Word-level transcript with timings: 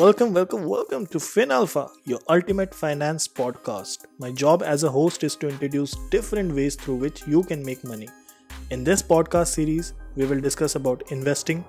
Welcome, 0.00 0.32
welcome, 0.32 0.64
welcome 0.64 1.06
to 1.08 1.18
FinAlpha, 1.18 1.90
your 2.06 2.20
ultimate 2.30 2.74
finance 2.74 3.28
podcast. 3.28 4.06
My 4.18 4.32
job 4.32 4.62
as 4.62 4.82
a 4.82 4.90
host 4.90 5.24
is 5.24 5.36
to 5.36 5.46
introduce 5.46 5.94
different 6.08 6.54
ways 6.54 6.74
through 6.74 6.94
which 6.94 7.26
you 7.26 7.42
can 7.42 7.62
make 7.62 7.84
money. 7.84 8.08
In 8.70 8.82
this 8.82 9.02
podcast 9.02 9.48
series, 9.48 9.92
we 10.16 10.24
will 10.24 10.40
discuss 10.40 10.74
about 10.74 11.02
investing, 11.12 11.66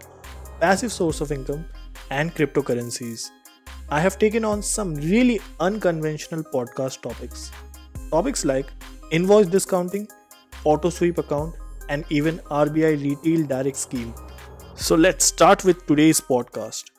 passive 0.61 0.93
source 0.93 1.19
of 1.19 1.33
income, 1.33 1.65
and 2.09 2.33
cryptocurrencies. 2.33 3.31
I 3.89 3.99
have 3.99 4.17
taken 4.17 4.45
on 4.45 4.63
some 4.63 4.95
really 4.95 5.41
unconventional 5.59 6.41
podcast 6.41 7.01
topics. 7.01 7.51
Topics 8.11 8.45
like 8.45 8.67
invoice 9.11 9.47
discounting, 9.47 10.07
auto 10.63 10.89
sweep 10.89 11.17
account, 11.17 11.53
and 11.89 12.05
even 12.09 12.39
RBI 12.49 13.03
retail 13.03 13.45
direct 13.45 13.75
scheme. 13.75 14.13
So 14.75 14.95
let's 14.95 15.25
start 15.25 15.65
with 15.65 15.85
today's 15.85 16.21
podcast. 16.21 16.91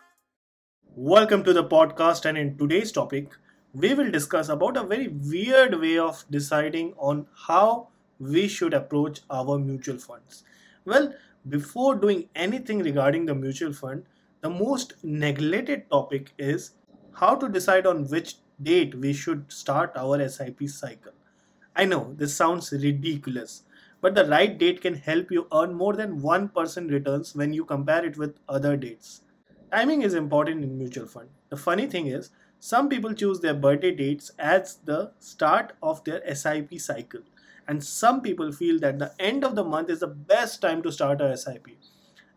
Welcome 0.94 1.42
to 1.44 1.54
the 1.54 1.64
podcast 1.64 2.26
and 2.26 2.36
in 2.36 2.58
today's 2.58 2.92
topic 2.92 3.28
we 3.72 3.94
will 3.94 4.10
discuss 4.10 4.50
about 4.50 4.76
a 4.76 4.82
very 4.82 5.08
weird 5.08 5.80
way 5.80 5.96
of 5.96 6.22
deciding 6.30 6.92
on 6.98 7.26
how 7.46 7.88
we 8.20 8.46
should 8.46 8.74
approach 8.74 9.20
our 9.30 9.58
mutual 9.58 9.96
funds. 9.96 10.44
Well, 10.84 11.14
before 11.48 11.94
doing 11.94 12.28
anything 12.34 12.80
regarding 12.80 13.24
the 13.24 13.34
mutual 13.34 13.72
fund, 13.72 14.04
the 14.42 14.50
most 14.50 14.92
neglected 15.02 15.88
topic 15.90 16.34
is 16.36 16.72
how 17.14 17.36
to 17.36 17.48
decide 17.48 17.86
on 17.86 18.06
which 18.08 18.36
date 18.62 18.94
we 18.94 19.14
should 19.14 19.50
start 19.50 19.92
our 19.96 20.28
SIP 20.28 20.68
cycle. 20.68 21.12
I 21.74 21.86
know 21.86 22.12
this 22.18 22.36
sounds 22.36 22.70
ridiculous, 22.70 23.62
but 24.02 24.14
the 24.14 24.26
right 24.26 24.58
date 24.58 24.82
can 24.82 24.96
help 24.96 25.30
you 25.30 25.46
earn 25.54 25.72
more 25.72 25.94
than 25.94 26.20
1% 26.20 26.90
returns 26.90 27.34
when 27.34 27.54
you 27.54 27.64
compare 27.64 28.04
it 28.04 28.18
with 28.18 28.36
other 28.46 28.76
dates. 28.76 29.22
Timing 29.72 30.02
is 30.02 30.12
important 30.12 30.62
in 30.62 30.76
mutual 30.76 31.06
fund. 31.06 31.30
The 31.48 31.56
funny 31.56 31.86
thing 31.86 32.06
is, 32.06 32.28
some 32.60 32.90
people 32.90 33.14
choose 33.14 33.40
their 33.40 33.54
birthday 33.54 33.90
dates 33.90 34.30
as 34.38 34.76
the 34.84 35.12
start 35.18 35.72
of 35.82 36.04
their 36.04 36.22
SIP 36.34 36.78
cycle, 36.78 37.22
and 37.66 37.82
some 37.82 38.20
people 38.20 38.52
feel 38.52 38.78
that 38.80 38.98
the 38.98 39.14
end 39.18 39.44
of 39.44 39.54
the 39.54 39.64
month 39.64 39.88
is 39.88 40.00
the 40.00 40.08
best 40.08 40.60
time 40.60 40.82
to 40.82 40.92
start 40.92 41.22
a 41.22 41.34
SIP. 41.38 41.68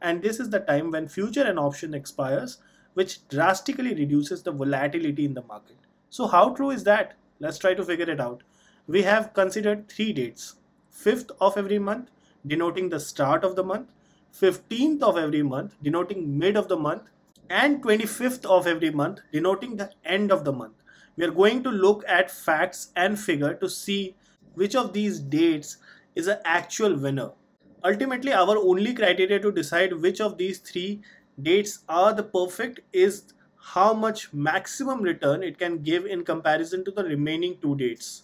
And 0.02 0.22
this 0.22 0.40
is 0.40 0.50
the 0.50 0.62
time 0.62 0.92
when 0.92 1.10
future 1.10 1.44
and 1.44 1.60
option 1.60 1.94
expires, 1.94 2.60
which 2.94 3.28
drastically 3.28 3.94
reduces 3.94 4.42
the 4.42 4.54
volatility 4.54 5.26
in 5.26 5.34
the 5.34 5.44
market. 5.44 5.78
So, 6.10 6.28
how 6.28 6.52
true 6.52 6.70
is 6.70 6.86
that? 6.86 7.16
Let's 7.42 7.58
try 7.58 7.74
to 7.74 7.84
figure 7.84 8.10
it 8.10 8.22
out. 8.22 8.44
We 8.88 9.02
have 9.02 9.34
considered 9.34 9.90
three 9.90 10.14
dates 10.14 10.56
5th 10.90 11.32
of 11.42 11.58
every 11.58 11.80
month, 11.80 12.12
denoting 12.48 12.88
the 12.88 13.00
start 13.02 13.44
of 13.44 13.58
the 13.58 13.64
month, 13.64 13.90
15th 14.34 15.02
of 15.02 15.18
every 15.18 15.44
month, 15.44 15.76
denoting 15.84 16.40
mid 16.40 16.56
of 16.56 16.70
the 16.70 16.78
month, 16.78 17.04
and 17.50 17.84
25th 17.84 18.46
of 18.46 18.68
every 18.68 18.90
month 18.90 19.20
denoting 19.32 19.76
the 19.76 19.92
end 20.04 20.32
of 20.32 20.44
the 20.44 20.52
month. 20.52 20.74
We 21.18 21.26
are 21.26 21.32
going 21.32 21.64
to 21.64 21.70
look 21.70 22.04
at 22.08 22.32
facts 22.32 22.92
and 22.96 23.20
figure 23.20 23.54
to 23.54 23.70
see 23.70 24.16
which 24.54 24.76
of 24.76 24.94
these 24.94 25.20
dates 25.20 25.78
is 26.16 26.28
an 26.28 26.40
actual 26.46 26.98
winner. 26.98 27.32
Ultimately, 27.84 28.34
our 28.34 28.58
only 28.58 28.94
criteria 28.94 29.40
to 29.40 29.52
decide 29.52 29.94
which 29.94 30.20
of 30.20 30.38
these 30.38 30.60
three 30.60 31.02
dates 31.42 31.80
are 31.88 32.14
the 32.14 32.24
perfect 32.24 32.80
is 32.94 33.34
how 33.58 33.94
much 33.94 34.34
maximum 34.34 35.02
return 35.02 35.44
it 35.44 35.58
can 35.58 35.84
give 35.84 36.06
in 36.06 36.24
comparison 36.24 36.86
to 36.86 36.92
the 36.92 37.04
remaining 37.04 37.58
two 37.62 37.76
dates. 37.76 38.24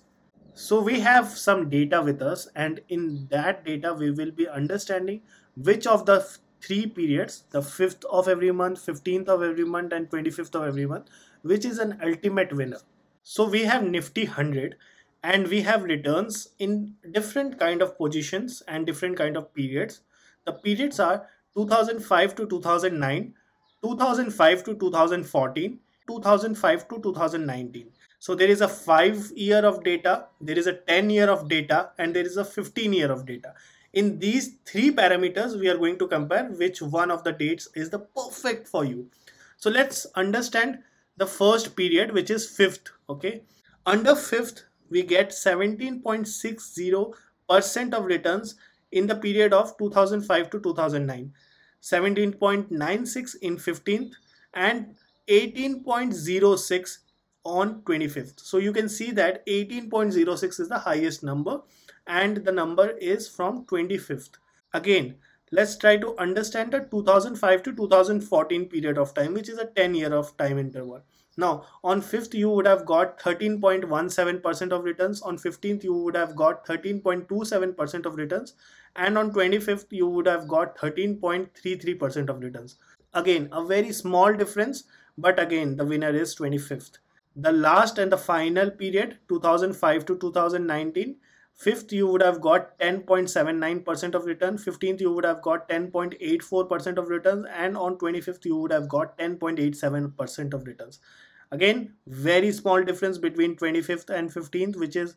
So 0.53 0.81
we 0.81 1.00
have 1.00 1.30
some 1.30 1.69
data 1.69 2.02
with 2.02 2.22
us 2.22 2.47
and 2.56 2.81
in 2.89 3.28
that 3.31 3.66
data 3.66 3.94
we 3.94 4.11
will 4.11 4.31
be 4.31 4.47
understanding 4.47 5.22
which 5.56 5.88
of 5.88 6.06
the 6.06 6.28
three 6.62 6.86
periods 6.86 7.44
the 7.52 7.62
5th 7.62 8.06
of 8.06 8.28
every 8.28 8.52
month 8.52 8.86
15th 8.86 9.28
of 9.28 9.44
every 9.44 9.66
month 9.66 9.94
and 9.94 10.09
25th 10.09 10.56
of 10.56 10.68
every 10.68 10.86
month 10.86 11.08
which 11.41 11.66
is 11.66 11.80
an 11.80 12.00
ultimate 12.03 12.53
winner. 12.53 12.80
So 13.24 13.47
we 13.47 13.63
have 13.63 13.84
nifty 13.84 14.25
100 14.25 14.75
and 15.24 15.47
we 15.47 15.62
have 15.62 15.84
returns 15.84 16.50
in 16.59 16.96
different 17.12 17.59
kind 17.59 17.81
of 17.81 17.97
positions 17.97 18.62
and 18.68 18.85
different 18.85 19.18
kind 19.18 19.38
of 19.38 19.53
periods. 19.53 20.02
The 20.46 20.53
periods 20.53 21.00
are 21.00 21.28
2005 21.56 22.35
to 22.35 22.47
2009 22.47 23.34
2005 23.84 24.64
to 24.64 24.75
2014 24.75 25.80
2005 26.08 26.88
to 26.88 27.00
2019 27.00 27.88
so 28.19 28.35
there 28.35 28.47
is 28.47 28.62
a 28.62 28.68
5 28.68 29.31
year 29.35 29.66
of 29.66 29.84
data 29.84 30.28
there 30.40 30.58
is 30.58 30.68
a 30.68 30.74
10 30.74 31.09
year 31.09 31.30
of 31.30 31.47
data 31.50 31.90
and 31.97 32.16
there 32.16 32.25
is 32.25 32.38
a 32.38 32.46
15 32.46 32.94
year 32.94 33.12
of 33.12 33.25
data 33.25 33.53
in 33.94 34.19
these 34.19 34.56
three 34.66 34.91
parameters 34.91 35.59
we 35.59 35.69
are 35.69 35.78
going 35.78 35.97
to 36.00 36.07
compare 36.07 36.46
which 36.46 36.81
one 36.81 37.12
of 37.12 37.24
the 37.24 37.31
dates 37.31 37.68
is 37.75 37.90
the 37.90 38.00
perfect 38.00 38.68
for 38.68 38.85
you. 38.85 39.09
So 39.57 39.69
let's 39.69 40.06
understand 40.16 40.79
the 41.18 41.28
first 41.28 41.75
period 41.75 42.13
which 42.13 42.29
is 42.29 42.50
fifth 42.50 42.91
okay? 43.09 43.44
Under 43.85 44.16
fifth 44.16 44.63
we 44.90 45.03
get 45.03 45.29
17.60 45.29 47.13
percent 47.50 47.94
of 47.94 48.06
returns 48.06 48.56
in 48.91 49.07
the 49.07 49.16
period 49.16 49.53
of 49.53 49.78
2005 49.78 50.50
to 50.50 50.59
2009 50.59 51.34
17.96 51.81 53.35
in 53.41 53.58
15th 53.58 54.12
and 54.53 54.96
18.06 55.28 56.97
on 57.44 57.81
25th 57.81 58.40
so 58.40 58.58
you 58.58 58.72
can 58.72 58.88
see 58.88 59.12
that 59.12 59.46
18.06 59.47 60.59
is 60.59 60.69
the 60.69 60.78
highest 60.78 61.23
number 61.23 61.62
and 62.07 62.38
the 62.38 62.51
number 62.51 62.89
is 62.89 63.28
from 63.28 63.66
25th. 63.66 64.31
Again, 64.73 65.16
let's 65.51 65.78
try 65.78 65.97
to 65.97 66.17
understand 66.17 66.72
the 66.72 66.79
2005 66.79 67.63
to 67.63 67.73
2014 67.73 68.66
period 68.69 68.97
of 68.97 69.13
time, 69.13 69.34
which 69.34 69.50
is 69.50 69.57
a 69.57 69.66
10 69.66 69.95
year 69.95 70.13
of 70.13 70.35
time 70.38 70.57
interval. 70.57 71.01
Now, 71.38 71.66
on 71.84 72.01
5th, 72.01 72.34
you 72.34 72.50
would 72.50 72.67
have 72.67 72.85
got 72.85 73.19
13.17% 73.19 74.72
of 74.72 74.84
returns. 74.84 75.22
On 75.22 75.38
15th, 75.38 75.84
you 75.84 75.94
would 75.94 76.16
have 76.16 76.35
got 76.35 76.66
13.27% 76.66 78.06
of 78.06 78.16
returns. 78.16 78.53
And 78.95 79.17
on 79.17 79.31
25th, 79.31 79.85
you 79.91 80.07
would 80.07 80.28
have 80.28 80.47
got 80.47 80.78
13.33% 80.78 82.29
of 82.29 82.41
returns. 82.41 82.75
Again, 83.13 83.47
a 83.51 83.63
very 83.66 83.94
small 83.94 84.34
difference, 84.34 84.84
but 85.17 85.40
again, 85.40 85.78
the 85.78 85.85
winner 85.85 86.09
is 86.09 86.35
25th. 86.35 86.97
The 87.35 87.51
last 87.51 87.97
and 87.97 88.11
the 88.11 88.17
final 88.17 88.69
period, 88.69 89.17
2005 89.29 90.06
to 90.06 90.17
2019, 90.17 91.16
Fifth, 91.56 91.94
you 91.94 92.07
would 92.07 92.22
have 92.23 92.41
got 92.41 92.78
10.79% 92.79 94.16
of 94.16 94.25
return. 94.25 94.57
15th, 94.57 95.00
you 95.00 95.12
would 95.13 95.25
have 95.25 95.41
got 95.41 95.69
10.84% 95.69 96.97
of 96.97 97.09
returns. 97.09 97.45
And 97.53 97.78
on 97.78 97.97
25th, 97.97 98.45
you 98.45 98.57
would 98.57 98.72
have 98.72 98.88
got 98.89 99.17
10.87% 99.17 100.53
of 100.53 100.66
returns. 100.66 101.00
Again, 101.51 101.94
very 102.07 102.51
small 102.51 102.84
difference 102.84 103.17
between 103.17 103.56
25th 103.56 104.09
and 104.09 104.34
15th, 104.34 104.78
which 104.78 104.95
is 104.95 105.16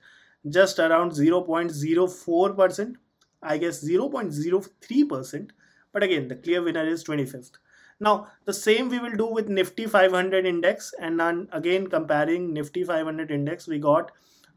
just 0.48 0.78
around 0.78 1.12
0.04%. 1.12 2.96
I 3.42 3.58
guess 3.58 3.84
0.03%. 3.84 5.50
But 5.92 6.02
again, 6.02 6.28
the 6.28 6.36
clear 6.36 6.62
winner 6.62 6.86
is 6.86 7.04
25th. 7.04 7.52
Now, 8.00 8.26
the 8.44 8.52
same 8.52 8.88
we 8.88 8.98
will 8.98 9.14
do 9.14 9.26
with 9.26 9.48
Nifty 9.48 9.86
500 9.86 10.44
index. 10.44 10.92
And 10.98 11.20
then 11.20 11.48
again, 11.52 11.86
comparing 11.86 12.52
Nifty 12.52 12.84
500 12.84 13.30
index, 13.30 13.68
we 13.68 13.78
got 13.78 14.10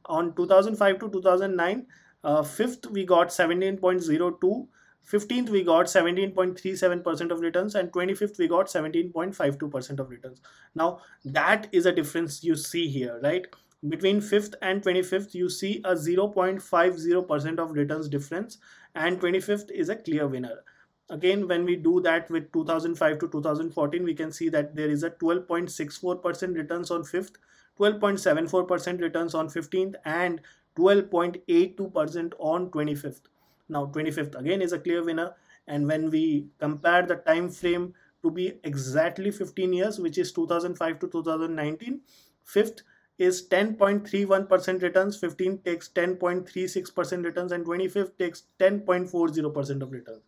on 0.08 0.34
2005 0.36 1.00
to 1.00 1.10
2009 1.10 1.86
uh, 2.24 2.44
fifth 2.44 2.86
we 2.88 3.06
got 3.06 3.28
17.02 3.30 4.68
15th 5.12 5.50
we 5.50 5.64
got 5.64 5.86
17.37% 5.86 7.32
of 7.32 7.40
returns 7.40 7.76
and 7.76 7.92
25th 7.92 8.38
we 8.38 8.48
got 8.48 8.68
17.52% 8.68 10.00
of 10.00 10.10
returns. 10.10 10.42
Now 10.76 11.00
that 11.24 11.68
is 11.72 11.86
a 11.86 11.94
difference 11.94 12.44
you 12.44 12.56
see 12.56 12.88
here 12.90 13.20
right? 13.24 13.46
Between 13.88 14.20
5th 14.20 14.56
and 14.62 14.84
25th 14.84 15.34
you 15.34 15.50
see 15.50 15.82
a 15.86 15.96
0.50% 15.96 17.60
of 17.60 17.72
returns 17.72 18.10
difference 18.10 18.58
and 18.96 19.20
25th 19.22 19.72
is 19.72 19.90
a 19.90 19.96
clear 19.96 20.28
winner. 20.28 20.64
Again 21.10 21.48
when 21.48 21.64
we 21.64 21.78
do 21.78 22.02
that 22.02 22.30
with 22.30 22.52
2005 22.52 23.20
to 23.20 23.28
2014 23.30 24.04
we 24.04 24.14
can 24.14 24.32
see 24.32 24.50
that 24.50 24.76
there 24.76 24.90
is 24.90 25.04
a 25.04 25.12
12.64% 25.12 26.56
returns 26.56 26.92
on 26.92 27.04
5th 27.04 27.36
12.74% 27.80 29.02
returns 29.02 29.36
on 29.36 29.48
15th 29.48 29.96
and 30.06 30.42
12.82% 30.78 32.34
on 32.40 32.70
25th. 32.70 33.22
Now 33.70 33.86
25th 33.88 34.40
again 34.40 34.62
is 34.62 34.74
a 34.74 34.80
clear 34.80 35.04
winner. 35.04 35.34
And 35.68 35.88
when 35.88 36.10
we 36.10 36.48
compare 36.60 37.06
the 37.06 37.16
time 37.16 37.50
frame 37.50 37.94
to 38.24 38.32
be 38.32 38.60
exactly 38.64 39.32
15 39.32 39.74
years 39.74 40.00
which 40.00 40.18
is 40.18 40.32
2005 40.32 41.00
to 41.00 41.08
2019 41.08 42.02
fifth 42.44 42.82
is 43.18 43.48
10.31% 43.48 44.82
returns 44.82 45.18
15 45.18 45.60
takes 45.60 45.90
10.36% 45.90 47.26
returns 47.26 47.52
and 47.52 47.66
25th 47.66 48.18
takes 48.18 48.44
10.40% 48.60 49.82
of 49.82 49.92
returns. 49.92 50.24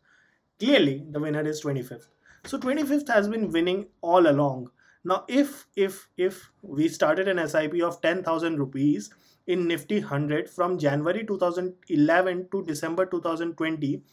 Clearly 0.60 1.04
the 1.10 1.20
winner 1.20 1.42
is 1.42 1.64
25th 1.64 2.08
so 2.46 2.58
25th 2.58 3.08
has 3.08 3.28
been 3.28 3.52
winning 3.52 3.88
all 4.02 4.28
along 4.28 4.70
now, 5.04 5.26
if 5.28 5.68
if 5.76 6.10
if 6.18 6.52
we 6.62 6.88
started 6.90 7.28
an 7.28 7.48
SIP 7.48 7.82
of 7.84 8.02
10,000 8.02 8.58
rupees 8.60 9.10
in 9.48 9.68
Nifty 9.68 10.00
100 10.00 10.50
from 10.50 10.78
January 10.78 11.26
2011 11.26 12.48
to 12.52 12.64
December 12.66 13.06
2020, 13.06 14.04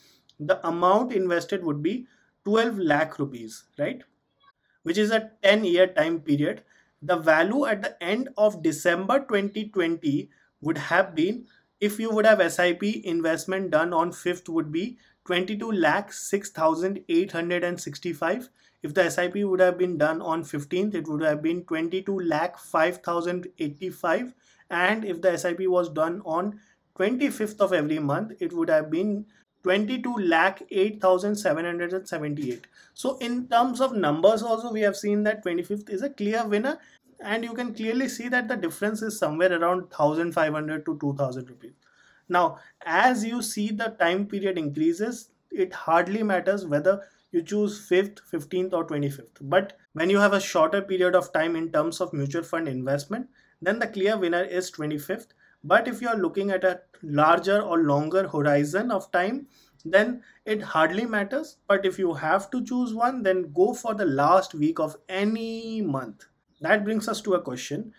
the 0.41 0.67
amount 0.67 1.13
invested 1.13 1.65
would 1.65 1.83
be 1.83 2.07
12 2.45 2.79
lakh 2.79 3.19
rupees, 3.19 3.65
right? 3.79 4.03
which 4.83 4.99
is 4.99 5.11
a 5.11 5.31
10 5.43 5.65
year 5.65 5.87
time 5.87 6.21
period, 6.21 6.63
the 7.03 7.17
value 7.17 7.67
at 7.67 7.83
the 7.83 8.03
end 8.03 8.29
of 8.39 8.63
December 8.63 9.21
2020 9.21 10.31
would 10.61 10.79
have 10.79 11.15
been 11.15 11.47
if 11.81 11.99
you 12.01 12.11
would 12.11 12.25
have 12.25 12.53
SIP 12.53 12.83
investment 13.05 13.71
done 13.71 13.93
on 13.93 14.13
5th 14.13 14.49
would 14.49 14.73
be 14.73 14.99
22 15.27 15.73
lakh 15.73 16.13
6865 16.13 18.49
if 18.83 18.93
the 18.95 19.11
SIP 19.11 19.35
would 19.37 19.61
have 19.61 19.77
been 19.77 19.99
done 19.99 20.23
on 20.23 20.45
15th 20.45 20.95
it 20.95 21.07
would 21.09 21.23
have 21.23 21.43
been 21.43 21.65
22 21.65 22.21
lakh 22.21 22.57
5085 22.59 24.33
and 24.71 25.05
if 25.05 25.21
the 25.21 25.37
SIP 25.37 25.67
was 25.67 25.89
done 25.89 26.23
on 26.25 26.61
25th 26.99 27.61
of 27.61 27.73
every 27.73 27.99
month 27.99 28.33
it 28.41 28.53
would 28.53 28.69
have 28.69 28.91
been 28.91 29.27
22 29.65 30.15
lakh 30.19 30.63
8778 30.71 32.67
so 32.95 33.19
in 33.19 33.47
terms 33.49 33.81
of 33.83 33.95
numbers 33.95 34.43
also 34.43 34.73
we 34.73 34.81
have 34.81 34.97
seen 34.97 35.23
that 35.25 35.45
25th 35.45 35.91
is 35.91 36.03
a 36.03 36.09
clear 36.09 36.47
winner. 36.47 36.79
And 37.21 37.45
you 37.45 37.55
can 37.55 37.75
clearly 37.75 38.09
see 38.09 38.29
that 38.29 38.47
the 38.47 38.57
difference 38.57 39.01
is 39.01 39.19
somewhere 39.19 39.51
around 39.51 39.91
1500 39.91 40.85
to 40.85 40.99
2000 40.99 41.49
rupees 41.49 41.73
now 42.29 42.59
as 42.85 43.25
you 43.25 43.43
see 43.43 43.71
the 43.71 43.97
time 44.01 44.27
period 44.27 44.59
increases. 44.59 45.31
It 45.51 45.73
hardly 45.73 46.23
matters 46.23 46.67
whether 46.67 47.03
you 47.31 47.41
choose 47.41 47.89
5th 47.89 48.19
15th 48.31 48.73
or 48.73 48.87
25th 48.87 49.39
but 49.41 49.79
when 49.93 50.11
you 50.11 50.19
have 50.19 50.33
a 50.33 50.41
shorter 50.41 50.83
period 50.83 51.15
of 51.15 51.33
time 51.33 51.57
in 51.57 51.71
terms 51.71 52.01
of 52.01 52.13
mutual 52.13 52.43
fund 52.43 52.69
investment 52.69 53.29
then 53.63 53.79
the 53.79 53.87
clear 53.87 54.17
winner 54.19 54.43
is 54.43 54.71
25th 54.71 55.29
but 55.65 55.89
if 55.89 56.03
you 56.03 56.09
are 56.09 56.17
looking 56.17 56.51
at 56.51 56.65
a 56.65 56.81
larger 57.03 57.61
or 57.61 57.79
longer 57.79 58.29
horizon 58.29 58.91
of 58.91 59.11
time 59.13 59.47
then 59.85 60.23
it 60.45 60.63
hardly 60.63 61.07
matters. 61.07 61.59
But 61.69 61.87
if 61.87 61.99
you 61.99 62.15
have 62.15 62.51
to 62.51 62.65
choose 62.65 62.95
one 62.95 63.23
then 63.23 63.53
go 63.53 63.73
for 63.73 63.95
the 63.95 64.05
last 64.05 64.55
week 64.55 64.79
of 64.79 64.97
any 65.09 65.83
month. 65.83 66.25
That 66.61 66.85
brings 66.85 67.09
us 67.09 67.21
to 67.23 67.35
a 67.35 67.43
question 67.43 67.93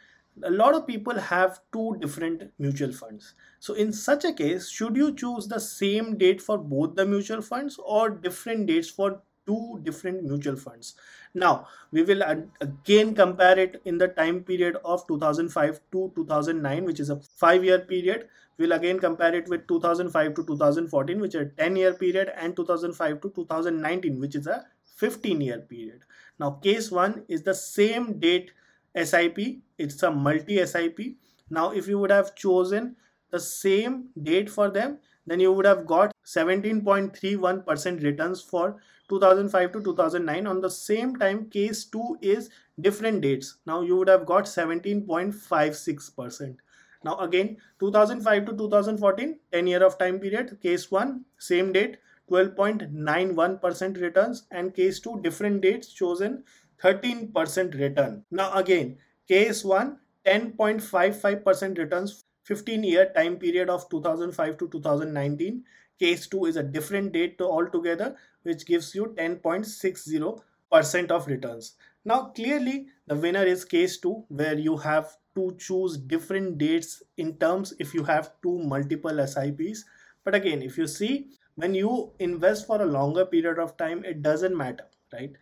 a 0.44 0.52
lot 0.52 0.74
of 0.74 0.88
people 0.88 1.18
have 1.18 1.60
two 1.72 1.98
different 2.00 2.52
mutual 2.60 2.92
funds. 2.92 3.34
So 3.60 3.74
in 3.74 3.92
such 3.94 4.26
a 4.26 4.34
case 4.34 4.70
should 4.70 4.96
you 4.96 5.14
choose 5.14 5.48
the 5.48 5.60
same 5.60 6.18
date 6.18 6.42
for 6.42 6.58
both 6.58 6.96
the 6.96 7.06
mutual 7.06 7.42
funds 7.42 7.80
or 7.84 8.10
different 8.10 8.68
dates 8.68 8.90
for 8.90 9.22
two 9.46 9.80
different 9.84 10.24
mutual 10.24 10.56
funds? 10.56 10.96
Now 11.34 11.68
we 11.92 12.04
will 12.04 12.22
again 12.62 13.16
compare 13.16 13.58
it 13.58 13.82
in 13.86 13.98
the 13.98 14.08
time 14.08 14.44
period 14.44 14.78
of 14.84 15.08
2005 15.08 15.80
to 15.92 16.12
2009 16.16 16.86
which 16.86 17.00
is 17.00 17.10
a 17.10 17.18
5 17.18 17.64
year 17.64 17.80
period. 17.80 18.28
We'll 18.58 18.72
again 18.72 19.00
compare 19.00 19.36
it 19.36 19.48
with 19.48 19.68
2005 19.68 20.36
to 20.36 20.44
2014 20.46 21.20
which 21.20 21.36
is 21.36 21.42
a 21.42 21.46
10 21.46 21.76
year 21.76 21.94
period 21.94 22.32
and 22.36 22.56
2005 22.56 23.22
to 23.22 23.30
2019 23.30 24.20
which 24.20 24.36
is 24.36 24.48
a 24.48 24.66
15 24.96 25.42
year 25.42 25.60
period. 25.60 26.02
Now 26.40 26.52
case 26.52 26.92
1 26.92 27.26
is 27.28 27.44
the 27.44 27.54
same 27.54 28.20
date 28.20 28.52
SIP 29.04 29.60
it's 29.78 30.02
a 30.04 30.12
multi 30.12 30.66
SIP 30.66 31.00
now 31.50 31.72
if 31.72 31.88
you 31.88 32.00
would 32.00 32.12
have 32.12 32.36
chosen 32.36 32.96
the 33.32 33.40
same 33.40 34.10
date 34.24 34.50
for 34.50 34.70
them 34.70 34.98
then 35.26 35.40
you 35.40 35.52
would 35.52 35.66
have 35.66 35.86
got 35.86 36.12
17.31% 36.26 38.04
returns 38.04 38.42
for 38.42 38.78
2005 39.10 39.72
to 39.74 39.82
2009 39.82 40.48
on 40.48 40.62
the 40.62 40.70
same 40.70 41.16
time 41.16 41.50
case 41.50 41.86
2 41.86 42.18
is 42.22 42.50
different 42.80 43.22
dates. 43.22 43.56
Now 43.66 43.82
you 43.82 43.98
would 43.98 44.10
have 44.10 44.26
got 44.26 44.46
17.56% 44.46 46.56
now 47.04 47.18
again 47.20 47.58
2005 47.80 48.46
to 48.46 48.54
2014 48.54 49.40
10 49.52 49.68
year 49.68 49.84
of 49.84 49.98
time 49.98 50.20
period 50.20 50.58
case 50.62 50.90
1 50.90 51.26
same 51.38 51.72
date 51.72 51.98
12.91% 52.32 54.02
returns 54.02 54.48
and 54.52 54.74
case 54.74 55.00
2 55.00 55.22
different 55.22 55.62
dates 55.62 55.94
chosen 55.94 56.44
13% 56.84 57.74
return. 57.80 58.24
Now 58.32 58.54
again 58.54 58.98
case 59.28 59.64
1 59.64 59.98
10.55% 60.26 61.78
returns 61.78 62.26
15 62.44 62.84
year 62.84 63.12
time 63.16 63.38
period 63.38 63.70
of 63.70 63.90
2005 63.90 64.58
to 64.58 64.68
2019 64.68 65.64
case 66.00 66.28
2 66.28 66.46
is 66.46 66.58
a 66.58 66.64
different 66.64 67.14
date 67.14 67.42
altogether 67.42 68.16
which 68.44 68.66
gives 68.66 68.94
you 68.94 69.16
10.60% 69.18 71.12
of 71.12 71.28
returns. 71.28 71.76
Now 72.06 72.26
clearly 72.36 72.88
the 73.08 73.16
winner 73.16 73.44
is 73.44 73.66
case 73.66 73.98
2 74.00 74.26
where 74.30 74.58
you 74.58 74.78
have 74.78 75.18
to 75.36 75.56
choose 75.58 75.98
different 75.98 76.58
dates 76.58 77.04
in 77.18 77.38
terms 77.38 77.74
if 77.80 77.94
you 77.94 78.04
have 78.04 78.32
two 78.42 78.58
multiple 78.60 79.26
SIPs 79.26 79.86
but 80.24 80.36
again 80.36 80.62
if 80.62 80.78
you 80.78 80.88
see 80.88 81.28
when 81.56 81.74
you 81.74 82.12
invest 82.20 82.66
for 82.68 82.82
a 82.82 82.86
longer 82.86 83.26
period 83.26 83.60
of 83.60 83.78
time 83.78 84.04
it 84.04 84.22
doesn't 84.22 84.58
matter 84.58 84.86
right 85.14 85.36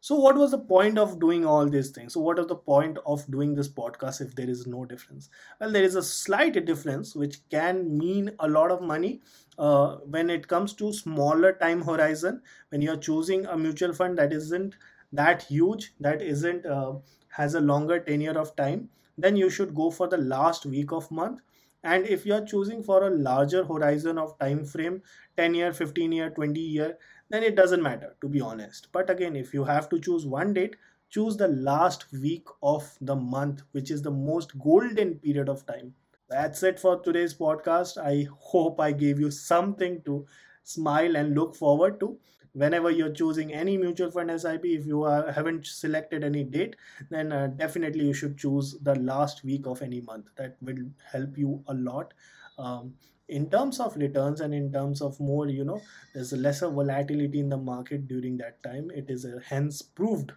so 0.00 0.14
what 0.14 0.36
was 0.36 0.50
the 0.52 0.58
point 0.58 0.98
of 0.98 1.20
doing 1.20 1.44
all 1.44 1.68
these 1.68 1.90
things? 1.90 2.14
So 2.14 2.20
what 2.20 2.38
is 2.38 2.46
the 2.46 2.56
point 2.56 2.98
of 3.04 3.30
doing 3.30 3.54
this 3.54 3.68
podcast 3.68 4.20
if 4.22 4.34
there 4.34 4.48
is 4.48 4.66
no 4.66 4.84
difference? 4.86 5.28
Well 5.60 5.70
there 5.70 5.82
is 5.82 5.94
a 5.94 6.02
slight 6.02 6.64
difference 6.64 7.14
which 7.14 7.46
can 7.50 7.98
mean 7.98 8.30
a 8.38 8.48
lot 8.48 8.70
of 8.70 8.80
money 8.80 9.20
uh, 9.58 9.96
when 10.06 10.30
it 10.30 10.48
comes 10.48 10.72
to 10.74 10.92
smaller 10.92 11.52
time 11.52 11.82
horizon 11.82 12.40
when 12.70 12.80
you're 12.80 12.96
choosing 12.96 13.44
a 13.46 13.56
mutual 13.56 13.92
fund 13.92 14.16
that 14.18 14.32
isn't 14.32 14.74
that 15.12 15.42
huge 15.42 15.92
that 16.00 16.22
isn't 16.22 16.64
uh, 16.64 16.94
has 17.28 17.54
a 17.54 17.60
longer 17.60 17.98
tenure 18.00 18.38
of 18.38 18.54
time 18.56 18.88
then 19.18 19.36
you 19.36 19.50
should 19.50 19.74
go 19.74 19.90
for 19.90 20.08
the 20.08 20.16
last 20.16 20.64
week 20.64 20.92
of 20.92 21.10
month 21.10 21.40
and 21.82 22.06
if 22.06 22.24
you're 22.26 22.44
choosing 22.44 22.82
for 22.82 23.02
a 23.06 23.10
larger 23.10 23.64
horizon 23.64 24.18
of 24.18 24.38
time 24.38 24.64
frame 24.64 25.02
10 25.36 25.54
year 25.54 25.72
15 25.72 26.12
year 26.12 26.30
20 26.30 26.60
year 26.60 26.96
then 27.28 27.42
it 27.42 27.54
doesn't 27.56 27.82
matter 27.82 28.14
to 28.20 28.28
be 28.28 28.40
honest. 28.40 28.88
But 28.92 29.10
again 29.10 29.36
if 29.36 29.52
you 29.54 29.64
have 29.64 29.88
to 29.90 30.00
choose 30.00 30.26
one 30.26 30.54
date 30.54 30.76
choose 31.10 31.36
the 31.36 31.48
last 31.48 32.06
week 32.12 32.46
of 32.62 32.96
the 33.00 33.16
month 33.16 33.62
which 33.72 33.90
is 33.90 34.02
the 34.02 34.10
most 34.10 34.58
golden 34.58 35.14
period 35.16 35.48
of 35.48 35.66
time. 35.66 35.94
That's 36.28 36.62
it 36.62 36.78
for 36.78 37.00
today's 37.00 37.34
podcast. 37.34 37.98
I 37.98 38.28
hope 38.32 38.80
i 38.80 38.92
gave 38.92 39.18
you 39.18 39.30
something 39.30 40.02
to 40.02 40.26
smile 40.62 41.16
and 41.16 41.34
look 41.34 41.56
forward 41.56 41.98
to 42.00 42.18
whenever 42.52 42.90
you're 42.90 43.12
choosing 43.12 43.52
any 43.52 43.76
mutual 43.76 44.10
fund 44.10 44.40
sip 44.40 44.64
if 44.64 44.86
you 44.86 45.02
are, 45.04 45.30
haven't 45.30 45.66
selected 45.66 46.24
any 46.24 46.44
date 46.44 46.76
then 47.10 47.32
uh, 47.32 47.46
definitely 47.46 48.06
you 48.06 48.12
should 48.14 48.36
choose 48.36 48.76
the 48.82 48.94
last 48.96 49.44
week 49.44 49.66
of 49.66 49.82
any 49.82 50.00
month. 50.00 50.26
That 50.36 50.56
will 50.60 50.84
help 51.10 51.38
you 51.38 51.62
a 51.68 51.74
lot. 51.74 52.14
Um, 52.58 52.94
in 53.28 53.48
terms 53.48 53.78
of 53.78 53.96
returns 53.96 54.40
and 54.40 54.52
in 54.52 54.72
terms 54.72 55.00
of 55.00 55.18
more 55.20 55.48
you 55.48 55.64
know 55.64 55.80
there's 56.12 56.32
lesser 56.32 56.68
volatility 56.68 57.38
in 57.38 57.48
the 57.48 57.56
market 57.56 58.08
during 58.08 58.36
that 58.38 58.62
time. 58.62 58.90
It 58.94 59.06
is 59.08 59.24
uh, 59.24 59.38
hence 59.44 59.82
proved. 59.82 60.32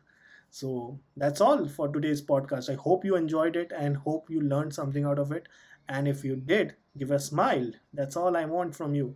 So 0.52 1.00
that's 1.18 1.42
all 1.42 1.68
for 1.68 1.88
today's 1.88 2.22
podcast. 2.22 2.70
I 2.70 2.76
hope 2.76 3.04
you 3.04 3.16
enjoyed 3.16 3.56
it 3.56 3.72
and 3.76 3.98
hope 3.98 4.30
you 4.30 4.40
learned 4.42 4.74
something 4.76 5.04
out 5.04 5.18
of 5.18 5.32
it. 5.32 5.48
And 5.90 6.08
if 6.08 6.24
you 6.24 6.36
did 6.36 6.76
give 6.98 7.12
a 7.12 7.20
smile. 7.20 7.72
That's 7.94 8.16
all 8.16 8.38
i 8.38 8.46
want 8.46 8.76
from 8.76 8.96
you 8.96 9.16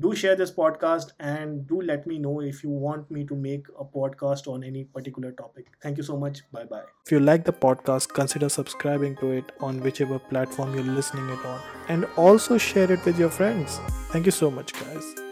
do 0.00 0.14
share 0.14 0.36
this 0.36 0.50
podcast 0.50 1.12
and 1.18 1.66
do 1.66 1.80
let 1.82 2.06
me 2.06 2.18
know 2.18 2.40
if 2.40 2.62
you 2.62 2.70
want 2.70 3.10
me 3.10 3.24
to 3.24 3.34
make 3.34 3.66
a 3.78 3.84
podcast 3.84 4.46
on 4.46 4.62
any 4.62 4.84
particular 4.84 5.32
topic. 5.32 5.66
Thank 5.82 5.96
you 5.96 6.02
so 6.02 6.16
much. 6.16 6.40
Bye 6.52 6.64
bye. 6.64 6.82
If 7.04 7.12
you 7.12 7.20
like 7.20 7.44
the 7.44 7.52
podcast, 7.52 8.12
consider 8.14 8.48
subscribing 8.48 9.16
to 9.16 9.32
it 9.32 9.52
on 9.60 9.80
whichever 9.80 10.18
platform 10.18 10.74
you're 10.74 10.84
listening 10.84 11.28
it 11.28 11.44
on 11.44 11.60
and 11.88 12.04
also 12.16 12.58
share 12.58 12.90
it 12.90 13.04
with 13.04 13.18
your 13.18 13.30
friends. 13.30 13.80
Thank 14.10 14.26
you 14.26 14.32
so 14.32 14.50
much, 14.50 14.72
guys. 14.72 15.27